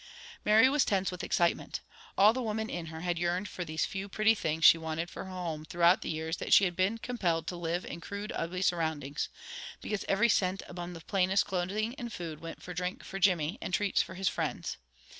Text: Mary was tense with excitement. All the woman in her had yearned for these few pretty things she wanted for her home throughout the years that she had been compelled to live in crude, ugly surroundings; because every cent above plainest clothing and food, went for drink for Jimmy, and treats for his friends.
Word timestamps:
Mary 0.43 0.67
was 0.67 0.83
tense 0.83 1.11
with 1.11 1.23
excitement. 1.23 1.79
All 2.17 2.33
the 2.33 2.41
woman 2.41 2.71
in 2.71 2.87
her 2.87 3.01
had 3.01 3.19
yearned 3.19 3.47
for 3.47 3.63
these 3.63 3.85
few 3.85 4.09
pretty 4.09 4.33
things 4.33 4.65
she 4.65 4.75
wanted 4.79 5.11
for 5.11 5.25
her 5.25 5.29
home 5.29 5.63
throughout 5.63 6.01
the 6.01 6.09
years 6.09 6.37
that 6.37 6.53
she 6.53 6.65
had 6.65 6.75
been 6.75 6.97
compelled 6.97 7.45
to 7.45 7.55
live 7.55 7.85
in 7.85 8.01
crude, 8.01 8.31
ugly 8.35 8.63
surroundings; 8.63 9.29
because 9.79 10.03
every 10.09 10.27
cent 10.27 10.63
above 10.67 11.05
plainest 11.05 11.45
clothing 11.45 11.93
and 11.99 12.11
food, 12.11 12.41
went 12.41 12.63
for 12.63 12.73
drink 12.73 13.03
for 13.03 13.19
Jimmy, 13.19 13.59
and 13.61 13.75
treats 13.75 14.01
for 14.01 14.15
his 14.15 14.27
friends. 14.27 14.77